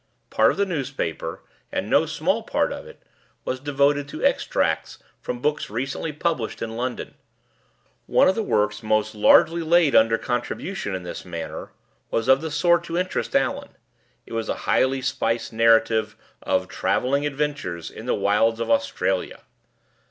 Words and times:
Part 0.31 0.49
of 0.49 0.57
the 0.57 0.65
newspaper, 0.65 1.43
and 1.71 1.87
no 1.87 2.07
small 2.07 2.41
part 2.41 2.73
of 2.73 2.87
it, 2.87 3.03
was 3.45 3.59
devoted 3.59 4.07
to 4.07 4.25
extracts 4.25 4.97
from 5.21 5.43
books 5.43 5.69
recently 5.69 6.11
published 6.11 6.63
in 6.63 6.75
London. 6.75 7.13
One 8.07 8.27
of 8.27 8.33
the 8.33 8.41
works 8.41 8.81
most 8.81 9.13
largely 9.13 9.61
laid 9.61 9.93
under 9.95 10.17
contribution 10.17 10.95
in 10.95 11.03
this 11.03 11.23
manner 11.23 11.71
was 12.09 12.27
of 12.27 12.41
the 12.41 12.49
sort 12.49 12.83
to 12.85 12.97
interest 12.97 13.35
Allan: 13.35 13.75
it 14.25 14.33
was 14.33 14.49
a 14.49 14.55
highly 14.65 15.03
spiced 15.03 15.53
narrative 15.53 16.15
of 16.41 16.67
Traveling 16.67 17.23
Adventures 17.27 17.91
in 17.91 18.07
the 18.07 18.15
wilds 18.15 18.59
of 18.59 18.71
Australia. 18.71 19.41